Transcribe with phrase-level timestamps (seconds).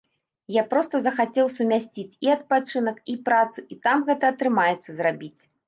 [0.53, 5.35] Я проста захацеў сумясціць і адпачынак, і працу, і там гэта атрымаецца зрабіць.